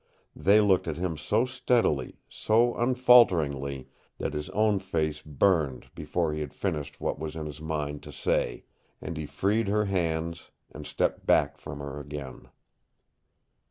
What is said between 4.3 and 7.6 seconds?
his own face burned before he had finished what was in